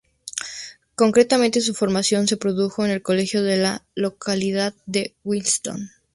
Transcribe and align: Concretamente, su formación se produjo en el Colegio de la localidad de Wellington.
Concretamente, 0.95 1.61
su 1.61 1.75
formación 1.75 2.27
se 2.27 2.35
produjo 2.35 2.83
en 2.83 2.89
el 2.89 3.03
Colegio 3.03 3.43
de 3.43 3.57
la 3.57 3.85
localidad 3.93 4.73
de 4.87 5.13
Wellington. 5.23 5.91